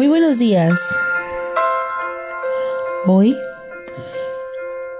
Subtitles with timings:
[0.00, 0.80] Muy buenos días.
[3.04, 3.36] Hoy,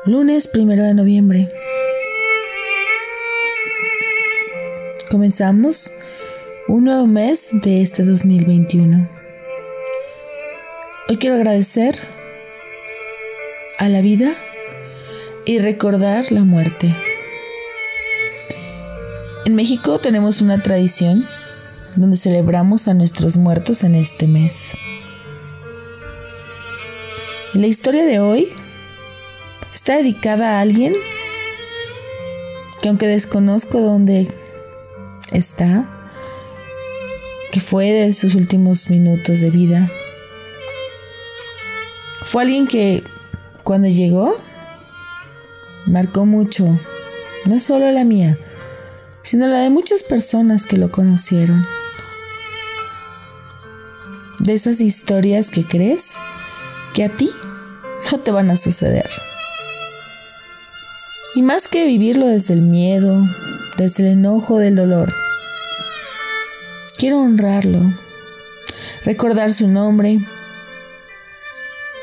[0.04, 1.49] lunes primero de noviembre,
[5.10, 5.91] comenzamos
[6.69, 9.09] un nuevo mes de este 2021.
[11.09, 11.99] Hoy quiero agradecer
[13.78, 14.35] a la vida
[15.46, 16.95] y recordar la muerte.
[19.46, 21.27] En México tenemos una tradición
[21.96, 24.74] donde celebramos a nuestros muertos en este mes.
[27.54, 28.48] La historia de hoy
[29.74, 30.95] está dedicada a alguien
[32.80, 34.28] que aunque desconozco dónde
[35.32, 35.84] está,
[37.50, 39.91] que fue de sus últimos minutos de vida,
[42.24, 43.02] fue alguien que
[43.64, 44.36] cuando llegó
[45.86, 46.78] marcó mucho,
[47.46, 48.38] no solo la mía,
[49.22, 51.66] sino la de muchas personas que lo conocieron.
[54.38, 56.16] De esas historias que crees
[56.94, 57.30] que a ti
[58.10, 59.08] no te van a suceder.
[61.34, 63.24] Y más que vivirlo desde el miedo,
[63.77, 65.12] desde el enojo del dolor,
[66.98, 67.80] quiero honrarlo,
[69.05, 70.19] recordar su nombre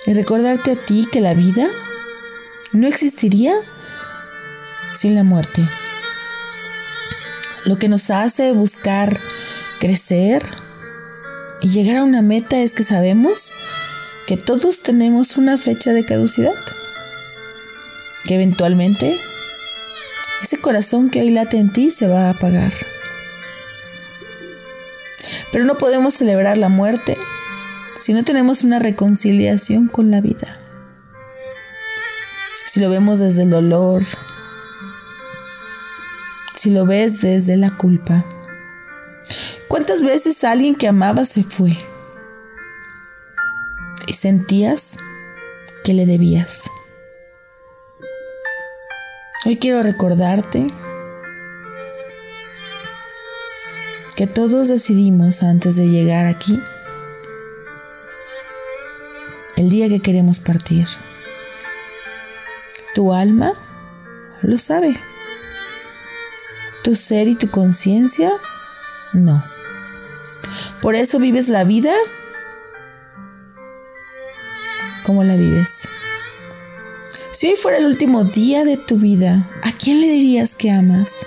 [0.05, 1.67] y recordarte a ti que la vida
[2.71, 3.53] no existiría
[4.93, 5.67] sin la muerte.
[7.65, 9.19] Lo que nos hace buscar
[9.79, 10.41] crecer,
[11.61, 13.53] y llegar a una meta es que sabemos
[14.27, 16.53] que todos tenemos una fecha de caducidad.
[18.25, 19.17] Que eventualmente
[20.43, 22.73] ese corazón que hoy late en ti se va a apagar.
[25.51, 27.17] Pero no podemos celebrar la muerte
[27.97, 30.59] si no tenemos una reconciliación con la vida.
[32.65, 34.03] Si lo vemos desde el dolor,
[36.53, 38.25] si lo ves desde la culpa.
[39.69, 41.77] ¿Cuántas veces alguien que amaba se fue?
[44.07, 44.97] Y sentías
[45.83, 46.71] que le debías.
[49.45, 50.67] Hoy quiero recordarte
[54.15, 56.59] que todos decidimos antes de llegar aquí
[59.57, 60.87] el día que queremos partir.
[62.95, 63.53] Tu alma
[64.41, 64.99] lo sabe.
[66.83, 68.31] Tu ser y tu conciencia
[69.13, 69.43] no.
[70.81, 71.93] Por eso vives la vida
[75.07, 75.87] como la vives.
[77.31, 81.25] Si hoy fuera el último día de tu vida, ¿a quién le dirías que amas?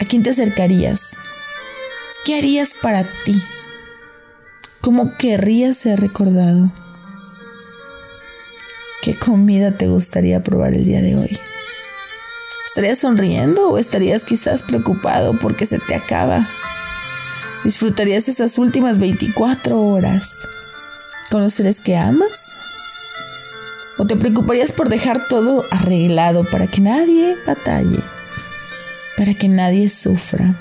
[0.00, 1.16] ¿A quién te acercarías?
[2.24, 3.42] ¿Qué harías para ti?
[4.80, 6.70] ¿Cómo querrías ser recordado?
[9.02, 11.36] ¿Qué comida te gustaría probar el día de hoy?
[12.66, 16.48] ¿Estarías sonriendo o estarías quizás preocupado porque se te acaba?
[17.64, 20.46] ¿Disfrutarías esas últimas 24 horas
[21.30, 22.56] con los seres que amas?
[23.98, 28.00] ¿O te preocuparías por dejar todo arreglado para que nadie batalle?
[29.16, 30.54] Para que nadie sufra.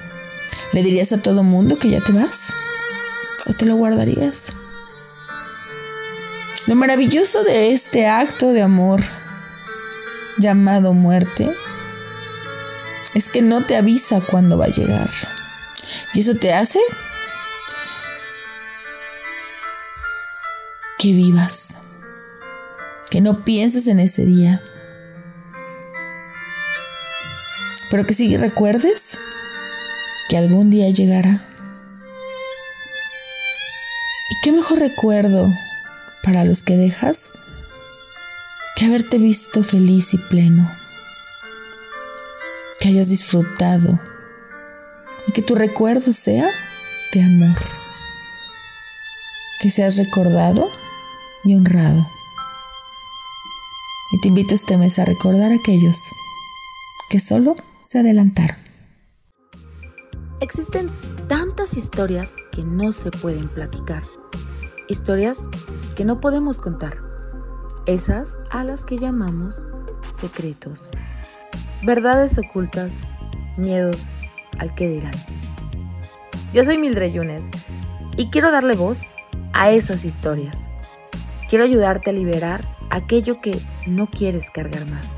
[0.73, 2.53] ¿Le dirías a todo mundo que ya te vas?
[3.47, 4.51] ¿O te lo guardarías?
[6.65, 9.01] Lo maravilloso de este acto de amor
[10.37, 11.49] llamado muerte
[13.13, 15.09] es que no te avisa cuándo va a llegar.
[16.13, 16.79] Y eso te hace
[20.97, 21.77] que vivas,
[23.09, 24.61] que no pienses en ese día,
[27.89, 29.17] pero que sí recuerdes
[30.29, 31.43] que algún día llegará.
[34.29, 35.53] ¿Y qué mejor recuerdo
[36.23, 37.31] para los que dejas
[38.75, 40.69] que haberte visto feliz y pleno?
[42.79, 43.99] Que hayas disfrutado
[45.27, 46.49] y que tu recuerdo sea
[47.13, 47.57] de amor.
[49.61, 50.69] Que seas recordado
[51.43, 52.05] y honrado.
[54.11, 55.97] Y te invito este mes a recordar a aquellos
[57.09, 58.57] que solo se adelantaron.
[60.39, 60.87] Existen
[61.27, 64.03] tantas historias que no se pueden platicar.
[64.87, 65.47] Historias
[65.95, 66.97] que no podemos contar.
[67.85, 69.63] Esas a las que llamamos
[70.15, 70.91] secretos.
[71.83, 73.07] Verdades ocultas,
[73.57, 74.15] miedos,
[74.59, 75.15] al que dirán.
[76.53, 77.45] Yo soy Mildred Yunes
[78.15, 79.01] y quiero darle voz
[79.53, 80.69] a esas historias.
[81.49, 85.13] Quiero ayudarte a liberar aquello que no quieres cargar más.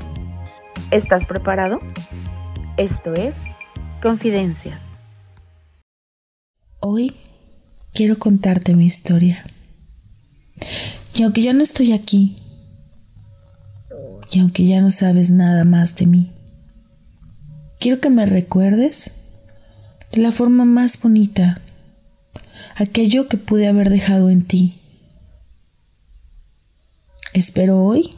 [0.92, 1.80] ¿Estás preparado?
[2.76, 3.34] Esto es
[4.00, 4.80] Confidencias.
[6.78, 7.16] Hoy
[7.92, 9.44] quiero contarte mi historia.
[11.16, 12.36] Y aunque ya no estoy aquí,
[14.30, 16.30] y aunque ya no sabes nada más de mí,
[17.80, 19.48] quiero que me recuerdes
[20.12, 21.60] de la forma más bonita,
[22.76, 24.79] aquello que pude haber dejado en ti.
[27.32, 28.10] Espero hoy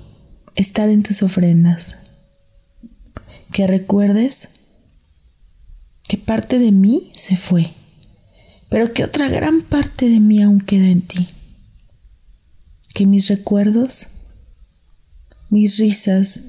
[0.54, 1.98] estar en tus ofrendas,
[3.52, 4.48] que recuerdes
[6.08, 7.72] que parte de mí se fue,
[8.70, 11.28] pero que otra gran parte de mí aún queda en ti,
[12.94, 14.08] que mis recuerdos,
[15.50, 16.40] mis risas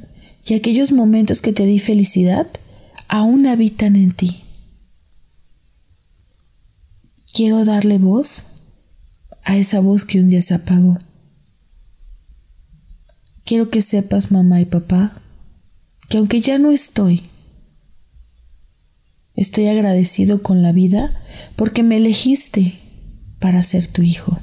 [0.46, 2.48] y aquellos momentos que te di felicidad
[3.10, 4.42] aún habitan en ti.
[7.34, 8.46] Quiero darle voz
[9.44, 10.98] a esa voz que un día se apagó.
[13.46, 15.22] Quiero que sepas, mamá y papá,
[16.10, 17.24] que aunque ya no estoy,
[19.36, 21.12] estoy agradecido con la vida
[21.56, 22.80] porque me elegiste
[23.40, 24.40] para ser tu hijo.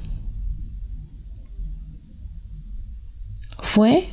[3.59, 4.07] Fue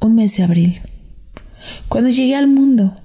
[0.00, 0.80] un mes de abril,
[1.88, 2.96] cuando llegué al mundo,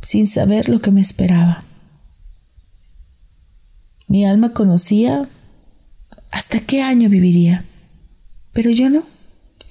[0.00, 1.64] sin saber lo que me esperaba.
[4.08, 5.28] Mi alma conocía
[6.30, 7.64] hasta qué año viviría,
[8.52, 9.11] pero yo no,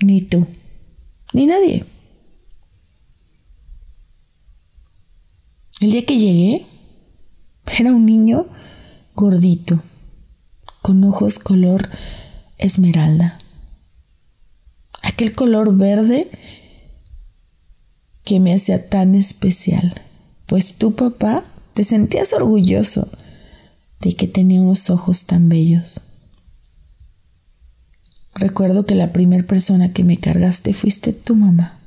[0.02, 0.48] ni tú,
[1.34, 1.86] ni nadie.
[5.80, 6.66] El día que llegué,
[7.66, 8.48] era un niño
[9.16, 9.82] gordito,
[10.82, 11.90] con ojos color
[12.58, 13.40] esmeralda.
[15.02, 16.30] Aquel color verde
[18.24, 19.94] que me hacía tan especial,
[20.46, 23.08] pues tú, papá, te sentías orgulloso
[24.02, 26.11] de que tenía unos ojos tan bellos.
[28.36, 31.80] Recuerdo que la primera persona que me cargaste fuiste tu mamá.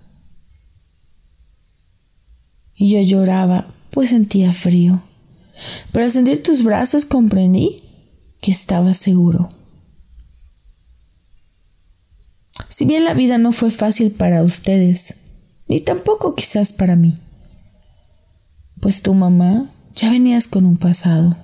[2.75, 5.03] Y yo lloraba, pues sentía frío.
[5.93, 7.83] Pero al sentir tus brazos comprendí
[8.41, 9.51] que estaba seguro.
[12.69, 17.17] Si bien la vida no fue fácil para ustedes, ni tampoco quizás para mí,
[18.81, 21.37] pues tu mamá ya venías con un pasado.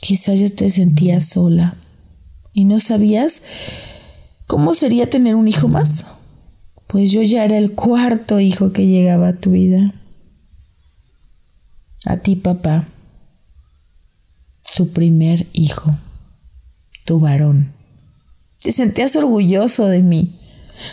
[0.00, 1.76] Quizás ya te sentías sola
[2.56, 3.42] y no sabías
[4.46, 6.06] cómo sería tener un hijo más.
[6.86, 9.92] Pues yo ya era el cuarto hijo que llegaba a tu vida.
[12.06, 12.88] A ti, papá,
[14.74, 15.94] tu primer hijo,
[17.04, 17.74] tu varón.
[18.62, 20.40] Te sentías orgulloso de mí,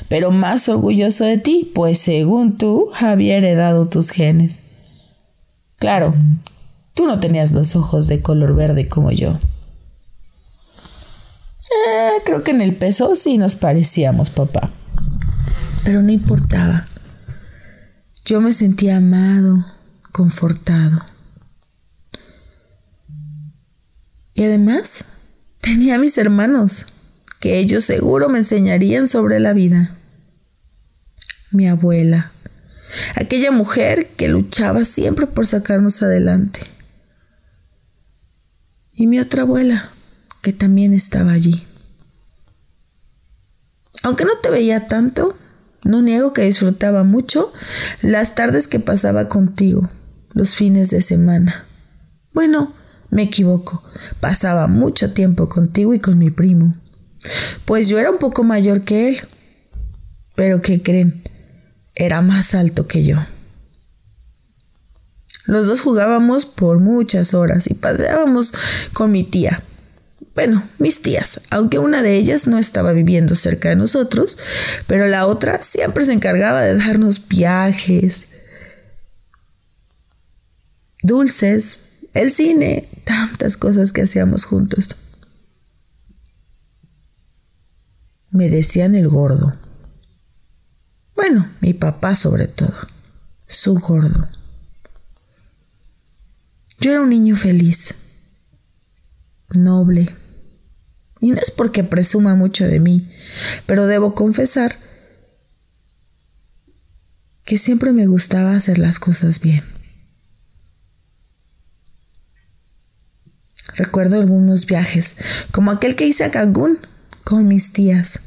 [0.10, 4.64] pero más orgulloso de ti, pues según tú había heredado tus genes.
[5.78, 6.14] Claro,
[6.94, 9.40] Tú no tenías los ojos de color verde como yo.
[11.88, 14.72] Eh, creo que en el peso sí nos parecíamos, papá.
[15.84, 16.86] Pero no importaba.
[18.26, 19.66] Yo me sentía amado,
[20.12, 21.04] confortado.
[24.34, 25.06] Y además
[25.62, 26.86] tenía a mis hermanos,
[27.40, 29.96] que ellos seguro me enseñarían sobre la vida.
[31.52, 32.32] Mi abuela,
[33.16, 36.62] aquella mujer que luchaba siempre por sacarnos adelante
[38.96, 39.90] y mi otra abuela,
[40.44, 41.66] que también estaba allí.
[44.04, 45.36] Aunque no te veía tanto,
[45.84, 47.52] no niego que disfrutaba mucho
[48.02, 49.90] las tardes que pasaba contigo,
[50.34, 51.66] los fines de semana.
[52.34, 52.74] Bueno,
[53.10, 53.84] me equivoco,
[54.20, 56.76] pasaba mucho tiempo contigo y con mi primo,
[57.64, 59.22] pues yo era un poco mayor que él.
[60.36, 61.24] Pero ¿qué creen?
[61.96, 63.20] Era más alto que yo.
[65.46, 68.54] Los dos jugábamos por muchas horas y paseábamos
[68.94, 69.64] con mi tía.
[70.36, 74.40] Bueno, mis tías, aunque una de ellas no estaba viviendo cerca de nosotros,
[74.88, 78.28] pero la otra siempre se encargaba de darnos viajes,
[81.04, 81.80] dulces,
[82.16, 84.96] el cine, tantas cosas que hacíamos juntos.
[88.32, 89.56] Me decían el gordo.
[91.16, 92.76] Bueno, mi papá sobre todo,
[93.46, 94.28] su gordo.
[96.80, 97.94] Yo era un niño feliz,
[99.52, 100.23] noble,
[101.24, 103.10] y no es porque presuma mucho de mí,
[103.66, 104.76] pero debo confesar
[107.46, 109.64] que siempre me gustaba hacer las cosas bien.
[113.78, 115.16] Recuerdo algunos viajes,
[115.54, 116.80] como aquel que hice a Cancún
[117.24, 118.20] con mis tías.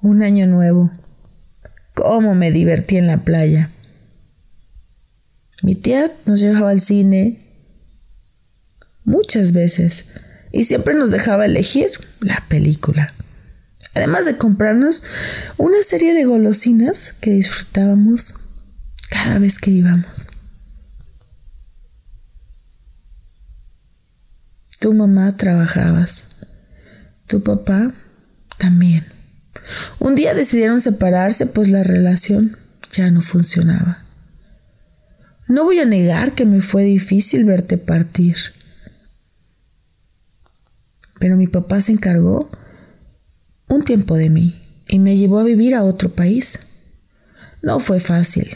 [0.00, 0.92] Un año nuevo.
[1.92, 3.72] Cómo me divertí en la playa.
[5.60, 7.40] Mi tía nos llevaba al cine,
[9.04, 10.06] muchas veces
[10.52, 11.90] y siempre nos dejaba elegir
[12.22, 13.14] la película.
[13.94, 15.04] Además de comprarnos
[15.58, 18.34] una serie de golosinas que disfrutábamos
[19.10, 20.28] cada vez que íbamos.
[24.78, 26.28] Tu mamá trabajabas,
[27.26, 27.92] tu papá
[28.58, 29.06] también.
[29.98, 32.56] Un día decidieron separarse pues la relación
[32.90, 33.98] ya no funcionaba.
[35.46, 38.36] No voy a negar que me fue difícil verte partir
[41.22, 42.50] pero mi papá se encargó
[43.68, 46.58] un tiempo de mí y me llevó a vivir a otro país.
[47.62, 48.50] No fue fácil.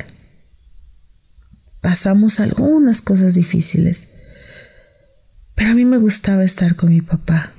[1.81, 4.09] Pasamos algunas cosas difíciles,
[5.55, 7.53] pero a mí me gustaba estar con mi papá.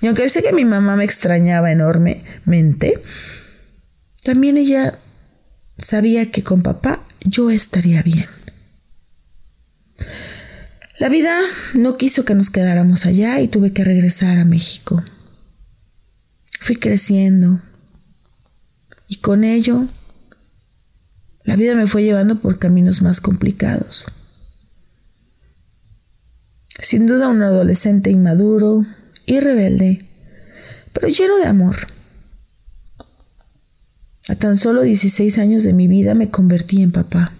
[0.00, 3.02] Y aunque sé que mi mamá me extrañaba enormemente,
[4.24, 4.98] también ella
[5.76, 8.37] sabía que con papá yo estaría bien.
[10.98, 11.38] La vida
[11.74, 15.04] no quiso que nos quedáramos allá y tuve que regresar a México.
[16.60, 17.60] Fui creciendo
[19.06, 19.86] y con ello
[21.44, 24.06] la vida me fue llevando por caminos más complicados.
[26.80, 28.84] Sin duda un adolescente inmaduro
[29.24, 30.04] y rebelde,
[30.92, 31.76] pero lleno de amor.
[34.28, 37.37] A tan solo 16 años de mi vida me convertí en papá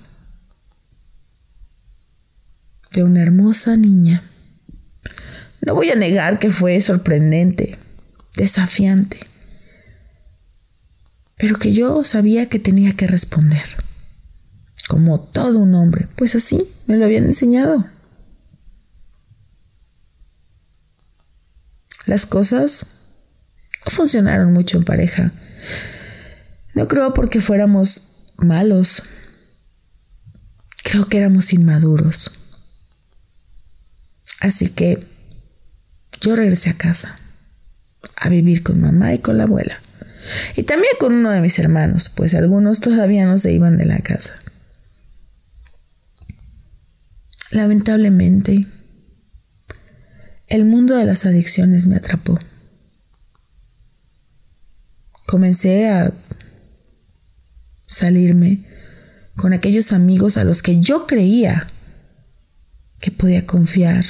[3.04, 4.22] una hermosa niña.
[5.60, 7.78] No voy a negar que fue sorprendente,
[8.36, 9.20] desafiante,
[11.36, 13.64] pero que yo sabía que tenía que responder,
[14.88, 17.84] como todo un hombre, pues así me lo habían enseñado.
[22.06, 22.86] Las cosas
[23.84, 25.30] no funcionaron mucho en pareja.
[26.74, 29.02] No creo porque fuéramos malos.
[30.82, 32.37] Creo que éramos inmaduros.
[34.40, 35.04] Así que
[36.20, 37.18] yo regresé a casa
[38.16, 39.80] a vivir con mamá y con la abuela.
[40.56, 43.98] Y también con uno de mis hermanos, pues algunos todavía no se iban de la
[43.98, 44.34] casa.
[47.50, 48.66] Lamentablemente,
[50.48, 52.38] el mundo de las adicciones me atrapó.
[55.26, 56.12] Comencé a
[57.86, 58.64] salirme
[59.36, 61.66] con aquellos amigos a los que yo creía
[63.00, 64.04] que podía confiar.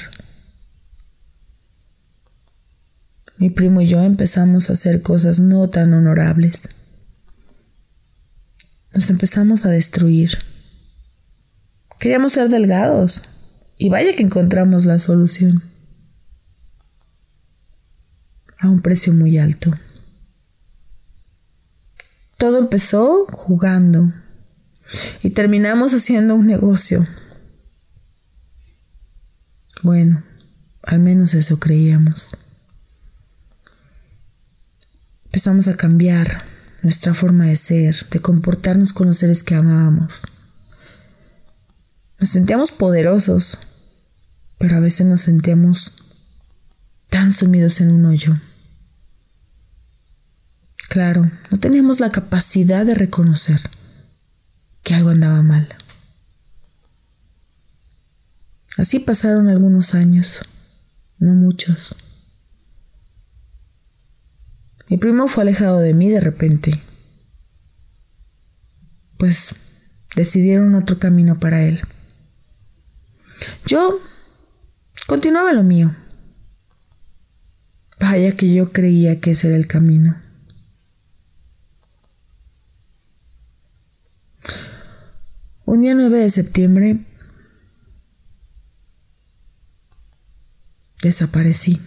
[3.39, 6.69] Mi primo y yo empezamos a hacer cosas no tan honorables.
[8.93, 10.37] Nos empezamos a destruir.
[12.01, 13.23] Queríamos ser delgados
[13.77, 15.63] y vaya que encontramos la solución.
[18.57, 19.71] A un precio muy alto.
[22.37, 24.11] Todo empezó jugando
[25.23, 27.07] y terminamos haciendo un negocio.
[29.81, 30.25] Bueno,
[30.83, 32.31] al menos eso creíamos.
[35.29, 36.43] Empezamos a cambiar
[36.81, 40.23] nuestra forma de ser, de comportarnos con los seres que amábamos.
[42.19, 43.59] Nos sentíamos poderosos,
[44.57, 45.97] pero a veces nos sentíamos
[47.09, 48.39] tan sumidos en un hoyo.
[50.89, 53.61] Claro, no teníamos la capacidad de reconocer
[54.81, 55.69] que algo andaba mal.
[58.77, 60.39] Así pasaron algunos años,
[61.19, 62.08] no muchos.
[64.89, 66.81] Mi primo fue alejado de mí de repente,
[69.17, 69.55] pues
[70.15, 71.81] decidieron otro camino para él.
[73.67, 73.99] Yo
[75.05, 75.95] continuaba lo mío.
[77.99, 80.19] Vaya que yo creía que ese era el camino.
[85.65, 87.05] Un día 9 de septiembre
[91.03, 91.79] desaparecí.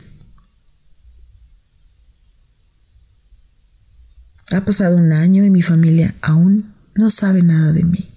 [4.52, 8.10] Ha pasado un año y mi familia aún no sabe nada de mí.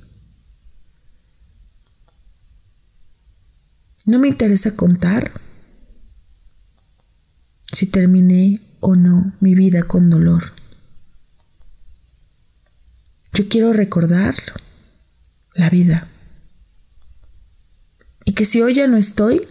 [4.06, 5.32] No me interesa contar
[7.72, 10.51] si terminé o no mi vida con dolor.
[13.34, 14.36] Yo quiero recordar
[15.54, 16.08] la vida.
[18.25, 19.48] Y que si hoy ya no estoy,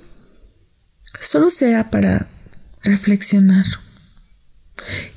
[1.19, 2.29] solo sea para
[2.83, 3.65] reflexionar.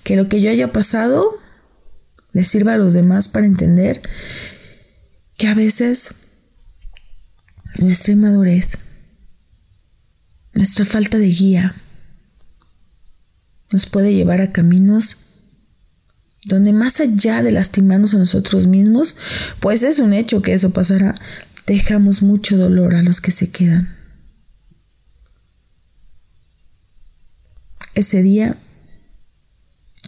[0.03, 1.39] Que lo que yo haya pasado
[2.37, 3.99] le sirva a los demás para entender
[5.37, 6.11] que a veces
[7.79, 8.77] nuestra inmadurez,
[10.53, 11.73] nuestra falta de guía,
[13.71, 15.17] nos puede llevar a caminos
[16.45, 19.17] donde más allá de lastimarnos a nosotros mismos,
[19.59, 21.15] pues es un hecho que eso pasará,
[21.65, 23.97] dejamos mucho dolor a los que se quedan.
[27.95, 28.57] Ese día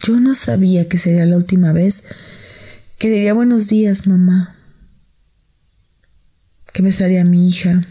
[0.05, 2.05] yo no sabía que sería la última vez
[2.97, 4.55] que diría buenos días, mamá,
[6.73, 7.81] que besaría a mi hija,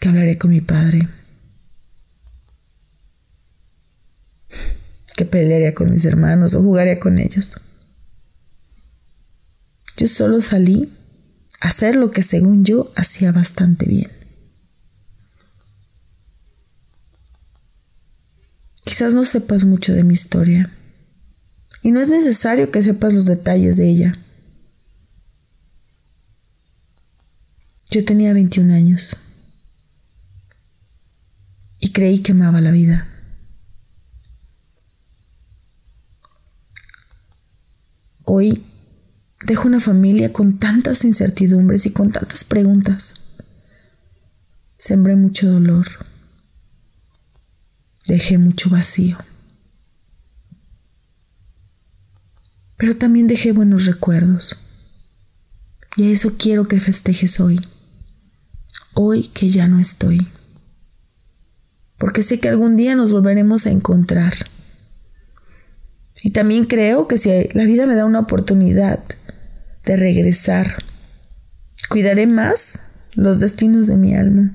[0.00, 1.08] que hablaré con mi padre,
[5.16, 7.60] que pelearía con mis hermanos o jugaría con ellos.
[9.96, 10.92] Yo solo salí
[11.60, 14.15] a hacer lo que según yo hacía bastante bien.
[18.86, 20.70] Quizás no sepas mucho de mi historia.
[21.82, 24.16] Y no es necesario que sepas los detalles de ella.
[27.90, 29.16] Yo tenía 21 años
[31.80, 33.08] y creí que amaba la vida.
[38.22, 38.64] Hoy
[39.44, 43.14] dejo una familia con tantas incertidumbres y con tantas preguntas.
[44.78, 45.88] Sembré mucho dolor.
[48.06, 49.16] Dejé mucho vacío.
[52.76, 54.56] Pero también dejé buenos recuerdos.
[55.96, 57.60] Y a eso quiero que festejes hoy.
[58.94, 60.26] Hoy que ya no estoy.
[61.98, 64.34] Porque sé que algún día nos volveremos a encontrar.
[66.22, 69.02] Y también creo que si la vida me da una oportunidad
[69.84, 70.82] de regresar,
[71.88, 74.54] cuidaré más los destinos de mi alma.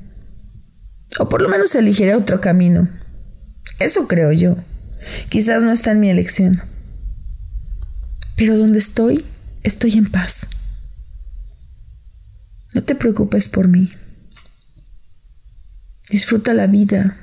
[1.20, 3.01] O por lo menos elegiré otro camino.
[3.80, 4.58] Eso creo yo.
[5.30, 6.62] Quizás no está en mi elección.
[8.36, 9.26] Pero donde estoy,
[9.64, 10.50] estoy en paz.
[12.74, 13.92] No te preocupes por mí.
[16.10, 17.18] Disfruta la vida.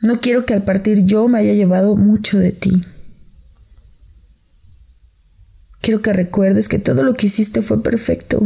[0.00, 2.84] No quiero que al partir yo me haya llevado mucho de ti.
[5.80, 8.42] Quiero que recuerdes que todo lo que hiciste fue perfecto,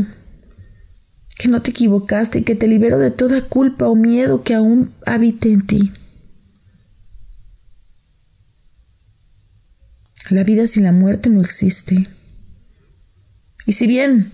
[1.38, 4.92] que no te equivocaste y que te libero de toda culpa o miedo que aún
[5.06, 5.92] habite en ti.
[10.30, 12.08] La vida sin la muerte no existe.
[13.66, 14.32] Y si bien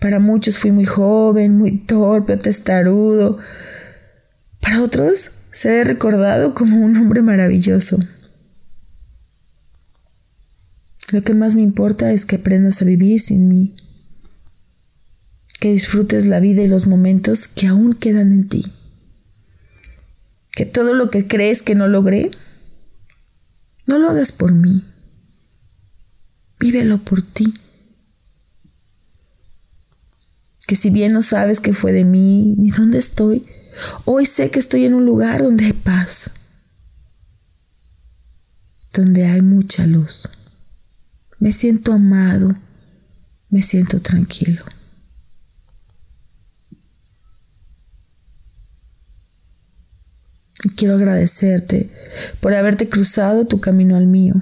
[0.00, 3.38] para muchos fui muy joven, muy torpe testarudo,
[4.60, 7.98] para otros Seré recordado como un hombre maravilloso.
[11.10, 13.74] Lo que más me importa es que aprendas a vivir sin mí,
[15.60, 18.72] que disfrutes la vida y los momentos que aún quedan en ti,
[20.52, 22.30] que todo lo que crees que no logré,
[23.86, 24.84] no lo hagas por mí,
[26.58, 27.54] vívelo por ti.
[30.66, 33.46] Que si bien no sabes qué fue de mí ni dónde estoy,
[34.04, 36.30] Hoy sé que estoy en un lugar donde hay paz,
[38.92, 40.28] donde hay mucha luz.
[41.38, 42.56] Me siento amado,
[43.50, 44.64] me siento tranquilo.
[50.76, 51.88] Quiero agradecerte
[52.40, 54.34] por haberte cruzado tu camino al mío.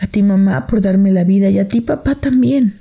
[0.00, 2.80] A ti mamá por darme la vida y a ti papá también.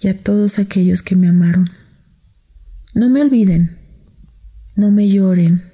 [0.00, 1.70] Y a todos aquellos que me amaron.
[2.94, 3.78] No me olviden,
[4.74, 5.70] no me lloren,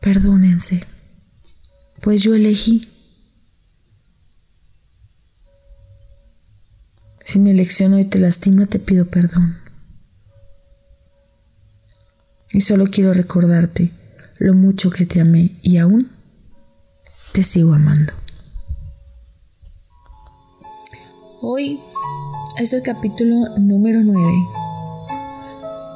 [0.00, 0.84] perdónense,
[2.02, 2.88] pues yo elegí.
[7.24, 9.65] Si mi elección hoy te lastima, te pido perdón.
[12.56, 13.90] Y solo quiero recordarte
[14.38, 16.10] lo mucho que te amé y aún
[17.32, 18.14] te sigo amando.
[21.42, 21.78] Hoy
[22.58, 24.32] es el capítulo número 9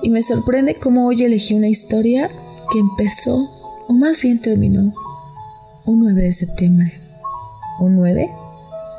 [0.03, 2.31] y me sorprende cómo hoy elegí una historia
[2.71, 3.39] que empezó,
[3.89, 4.93] o más bien terminó,
[5.87, 7.01] un 9 de septiembre.
[7.79, 8.31] ¿Un 9?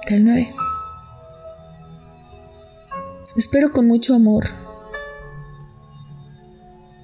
[0.10, 0.56] Del 9.
[3.38, 4.46] Espero con mucho amor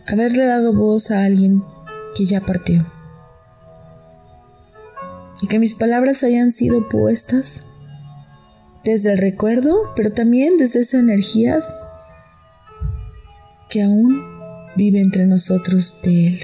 [0.08, 1.64] haberle dado voz a alguien
[2.16, 2.86] que ya partió.
[5.42, 7.64] Y que mis palabras hayan sido puestas
[8.84, 11.60] desde el recuerdo, pero también desde esa energía
[13.70, 14.24] que aún
[14.78, 16.40] vive entre nosotros de Él.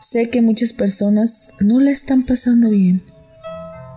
[0.00, 3.02] Sé que muchas personas no la están pasando bien,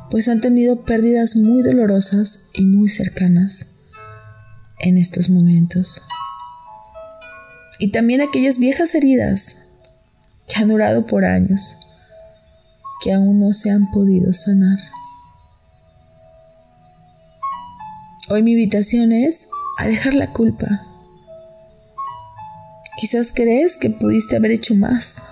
[0.09, 3.67] pues han tenido pérdidas muy dolorosas y muy cercanas
[4.79, 6.01] en estos momentos.
[7.79, 9.57] Y también aquellas viejas heridas
[10.47, 11.77] que han durado por años,
[13.01, 14.79] que aún no se han podido sanar.
[18.29, 20.67] Hoy mi invitación es a dejar la culpa.
[22.97, 25.23] Quizás crees que pudiste haber hecho más.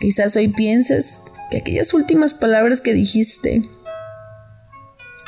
[0.00, 3.62] Quizás hoy pienses que aquellas últimas palabras que dijiste,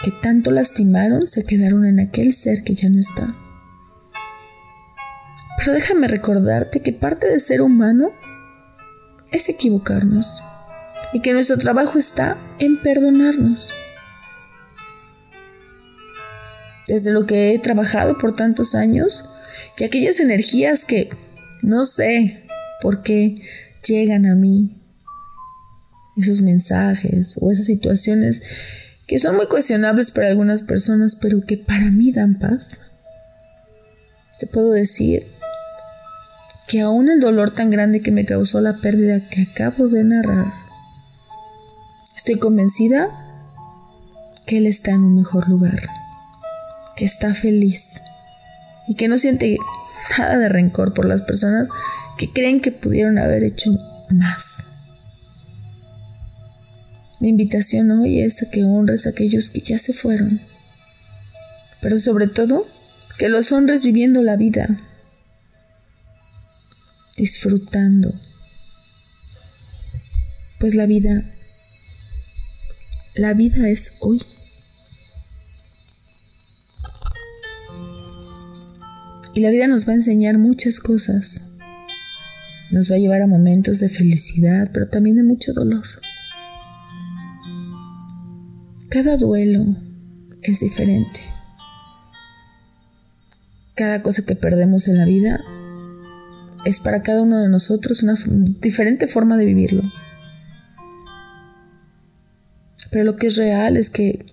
[0.03, 3.35] que tanto lastimaron, se quedaron en aquel ser que ya no está.
[5.59, 8.13] Pero déjame recordarte que parte de ser humano
[9.33, 10.43] es equivocarnos
[11.13, 13.75] y que nuestro trabajo está en perdonarnos
[16.89, 19.29] desde lo que he trabajado por tantos años,
[19.77, 21.11] que aquellas energías que
[21.63, 22.45] no sé
[22.81, 23.35] por qué
[23.87, 24.83] llegan a mí,
[26.17, 28.43] esos mensajes o esas situaciones
[29.07, 32.81] que son muy cuestionables para algunas personas, pero que para mí dan paz.
[34.41, 35.27] te puedo decir
[36.69, 40.53] que aún el dolor tan grande que me causó la pérdida que acabo de narrar,
[42.15, 43.09] estoy convencida
[44.47, 45.81] que él está en un mejor lugar,
[46.95, 48.03] que está feliz
[48.87, 49.57] y que no siente
[50.19, 51.71] nada de rencor por las personas
[52.19, 53.71] que creen que pudieron haber hecho
[54.11, 54.65] más.
[57.19, 60.43] Mi invitación hoy es a que honres a aquellos que ya se fueron,
[61.81, 62.67] pero sobre todo
[63.19, 64.79] que los honres viviendo la vida,
[67.19, 68.15] disfrutando,
[70.61, 71.25] pues la vida,
[73.15, 74.23] la vida es hoy.
[79.35, 81.59] Y la vida nos va a enseñar muchas cosas.
[82.71, 85.85] Nos va a llevar a momentos de felicidad, pero también de mucho dolor.
[88.89, 89.77] Cada duelo
[90.43, 91.21] es diferente.
[93.75, 95.45] Cada cosa que perdemos en la vida
[96.69, 98.15] es para cada uno de nosotros una
[98.61, 99.83] diferente forma de vivirlo.
[102.91, 104.27] Pero lo que es real es que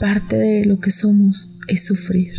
[0.00, 2.32] parte de lo que somos es sufrir.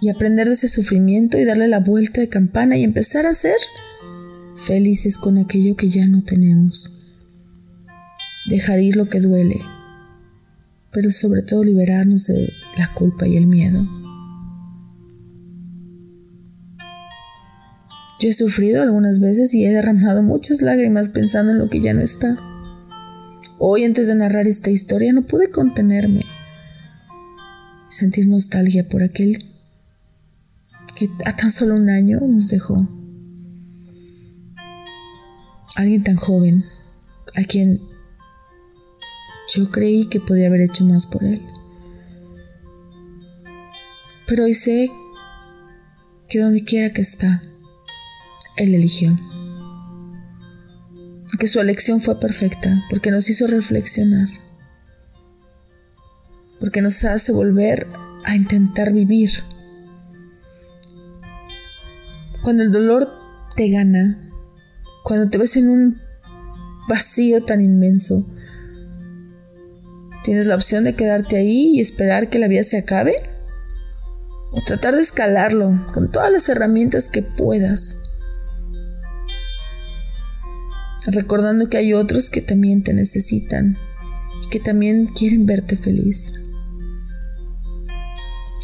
[0.00, 3.56] Y aprender de ese sufrimiento y darle la vuelta de campana y empezar a ser
[4.56, 6.94] felices con aquello que ya no tenemos
[8.46, 9.60] dejar ir lo que duele,
[10.90, 13.86] pero sobre todo liberarnos de la culpa y el miedo.
[18.20, 21.92] Yo he sufrido algunas veces y he derramado muchas lágrimas pensando en lo que ya
[21.94, 22.36] no está.
[23.58, 26.24] Hoy antes de narrar esta historia no pude contenerme.
[27.88, 29.44] Sentir nostalgia por aquel
[30.94, 32.76] que a tan solo un año nos dejó.
[35.76, 36.64] Alguien tan joven,
[37.34, 37.80] a quien
[39.54, 41.42] yo creí que podía haber hecho más por él.
[44.26, 44.90] Pero hoy sé
[46.28, 47.42] que donde quiera que está,
[48.56, 49.16] él eligió.
[51.38, 54.28] Que su elección fue perfecta, porque nos hizo reflexionar,
[56.60, 57.86] porque nos hace volver
[58.24, 59.30] a intentar vivir.
[62.42, 63.10] Cuando el dolor
[63.56, 64.30] te gana,
[65.02, 66.00] cuando te ves en un
[66.88, 68.24] vacío tan inmenso,
[70.24, 73.14] Tienes la opción de quedarte ahí y esperar que la vida se acabe
[74.52, 78.03] o tratar de escalarlo con todas las herramientas que puedas.
[81.06, 83.76] Recordando que hay otros que también te necesitan
[84.42, 86.34] y que también quieren verte feliz.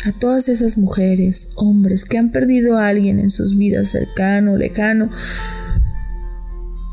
[0.07, 5.11] A todas esas mujeres, hombres que han perdido a alguien en sus vidas cercano, lejano,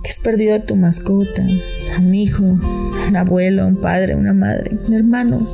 [0.03, 1.43] que has perdido a tu mascota,
[1.95, 5.47] a un hijo, un abuelo, un padre, una madre, un hermano.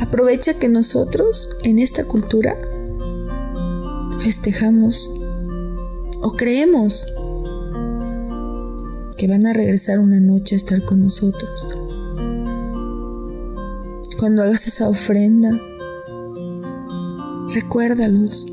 [0.00, 2.56] Aprovecha que nosotros en esta cultura
[4.18, 5.12] festejamos
[6.22, 7.06] o creemos
[9.22, 11.78] que van a regresar una noche a estar con nosotros.
[14.18, 15.56] Cuando hagas esa ofrenda,
[17.54, 18.48] recuérdalos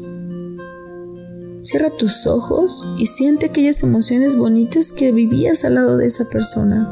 [1.64, 6.88] Cierra tus ojos y siente aquellas emociones bonitas que vivías al lado de esa persona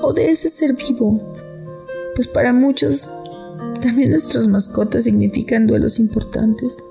[0.00, 1.20] o de ese ser vivo.
[2.14, 3.10] Pues para muchos
[3.82, 6.84] también nuestras mascotas significan duelos importantes.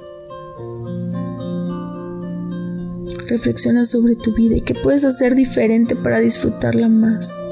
[3.28, 7.44] Reflexiona sobre tu vida y qué puedes hacer diferente para disfrutarla más.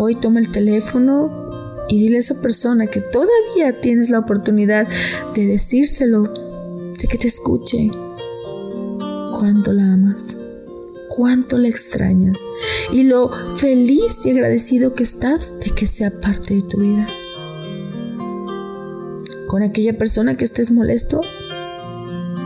[0.00, 4.88] Hoy toma el teléfono y dile a esa persona que todavía tienes la oportunidad
[5.34, 7.90] de decírselo de que te escuche.
[9.38, 10.34] Cuánto la amas,
[11.10, 12.40] cuánto la extrañas
[12.90, 17.06] y lo feliz y agradecido que estás de que sea parte de tu vida.
[19.46, 21.20] Con aquella persona que estés molesto,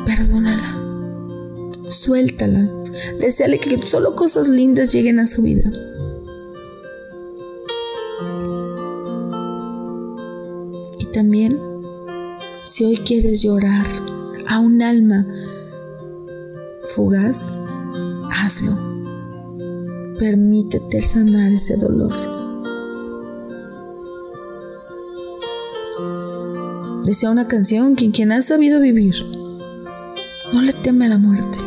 [0.05, 0.79] perdónala,
[1.89, 2.69] suéltala,
[3.21, 5.71] deseale que solo cosas lindas lleguen a su vida.
[10.99, 11.59] Y también,
[12.65, 13.87] si hoy quieres llorar,
[14.47, 15.27] a un alma
[16.95, 17.53] fugaz,
[18.33, 18.77] hazlo.
[20.19, 22.13] Permítete sanar ese dolor.
[27.05, 29.15] Desea una canción que quien ha sabido vivir
[30.53, 31.59] no le teme a la muerte.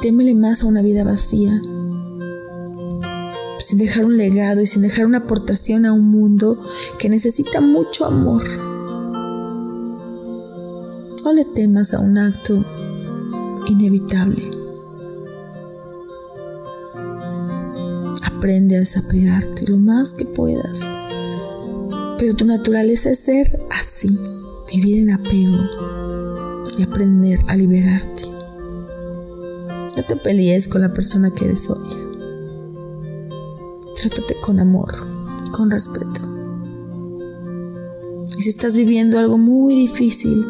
[0.00, 1.60] Témele más a una vida vacía,
[3.58, 6.62] sin dejar un legado y sin dejar una aportación a un mundo
[6.98, 8.44] que necesita mucho amor.
[11.24, 12.64] No le temas a un acto
[13.66, 14.56] inevitable.
[18.46, 20.88] aprende a desapegarte lo más que puedas.
[22.16, 24.16] Pero tu naturaleza es ser así,
[24.68, 25.58] vivir en apego
[26.76, 28.24] y aprender a liberarte.
[29.96, 31.88] No te pelees con la persona que eres hoy.
[33.96, 34.94] Trátate con amor
[35.46, 36.20] y con respeto.
[38.36, 40.44] Y si estás viviendo algo muy difícil,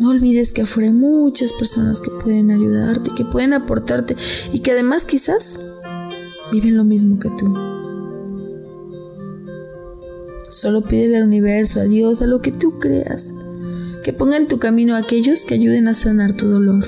[0.00, 4.16] no olvides que afuera hay muchas personas que pueden ayudarte, que pueden aportarte
[4.52, 5.60] y que además quizás
[6.50, 7.73] viven lo mismo que tú.
[10.54, 13.34] Solo pídele al universo, a Dios, a lo que tú creas,
[14.04, 16.84] que ponga en tu camino a aquellos que ayuden a sanar tu dolor.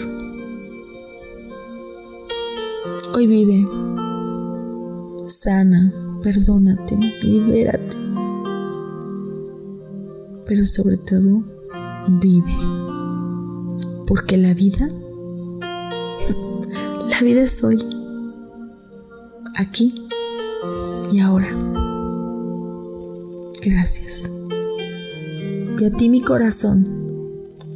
[3.13, 3.67] Hoy vive,
[5.27, 7.97] sana, perdónate, libérate,
[10.47, 11.43] pero sobre todo,
[12.21, 12.57] vive.
[14.07, 14.89] Porque la vida,
[17.09, 17.85] la vida es hoy,
[19.57, 20.07] aquí
[21.11, 21.86] y ahora.
[23.67, 24.31] Gracias.
[25.81, 26.87] Y a ti mi corazón,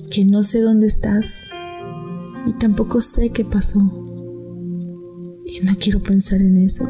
[0.08, 1.40] que no sé dónde estás
[2.46, 3.80] y tampoco sé qué pasó.
[5.44, 6.88] Y no quiero pensar en eso.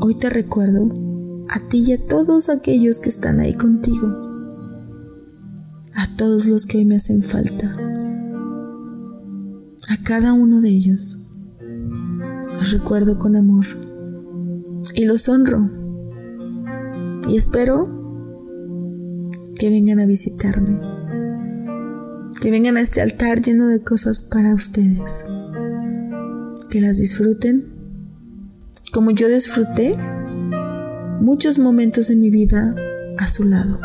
[0.00, 0.90] Hoy te recuerdo
[1.50, 4.08] a ti y a todos aquellos que están ahí contigo.
[5.94, 7.70] A todos los que hoy me hacen falta
[9.88, 11.18] a cada uno de ellos.
[12.54, 13.66] Los recuerdo con amor
[14.94, 15.79] y los honro.
[17.30, 17.88] Y espero
[19.58, 20.80] que vengan a visitarme,
[22.40, 25.24] que vengan a este altar lleno de cosas para ustedes,
[26.70, 27.64] que las disfruten
[28.92, 29.96] como yo disfruté
[31.20, 32.74] muchos momentos de mi vida
[33.18, 33.78] a su lado.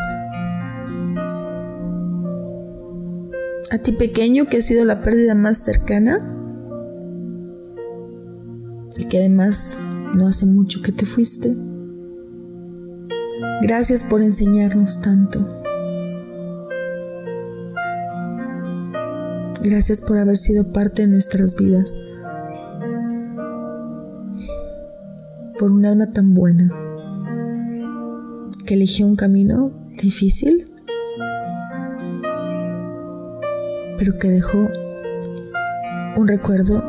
[3.70, 6.18] a ti pequeño que ha sido la pérdida más cercana
[8.96, 9.76] y que además
[10.14, 11.54] no hace mucho que te fuiste.
[13.62, 15.40] Gracias por enseñarnos tanto.
[19.62, 21.94] Gracias por haber sido parte de nuestras vidas.
[25.58, 26.72] Por un alma tan buena
[28.64, 30.66] que eligió un camino difícil
[33.98, 34.68] pero que dejó
[36.16, 36.82] un recuerdo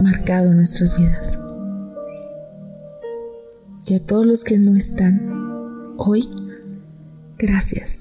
[0.00, 1.45] marcado en nuestras vidas.
[3.88, 6.28] Y a todos los que no están hoy,
[7.38, 8.00] gracias.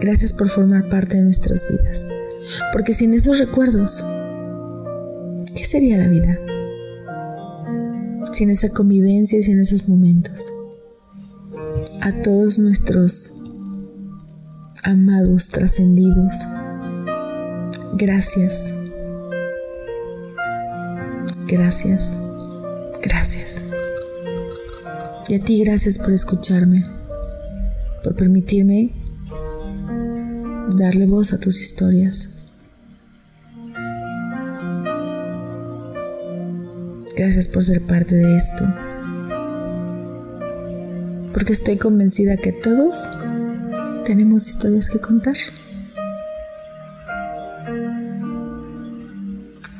[0.00, 2.06] Gracias por formar parte de nuestras vidas.
[2.72, 4.04] Porque sin esos recuerdos,
[5.54, 6.38] ¿qué sería la vida?
[8.32, 10.52] Sin esa convivencia y sin esos momentos
[12.00, 13.40] a todos nuestros
[14.82, 16.34] amados trascendidos.
[17.96, 18.74] Gracias.
[21.46, 22.23] Gracias.
[23.04, 23.62] Gracias.
[25.28, 26.84] Y a ti gracias por escucharme,
[28.02, 28.90] por permitirme
[30.76, 32.30] darle voz a tus historias.
[37.16, 38.64] Gracias por ser parte de esto
[41.34, 43.10] porque estoy convencida que todos
[44.06, 45.36] tenemos historias que contar.